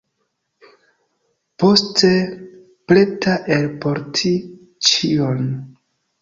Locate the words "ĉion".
4.91-5.47